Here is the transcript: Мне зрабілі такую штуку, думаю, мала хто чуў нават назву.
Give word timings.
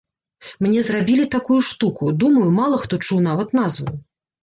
Мне 0.65 0.81
зрабілі 0.87 1.27
такую 1.35 1.59
штуку, 1.69 2.11
думаю, 2.25 2.49
мала 2.59 2.83
хто 2.89 3.03
чуў 3.07 3.25
нават 3.31 3.59
назву. 3.63 3.99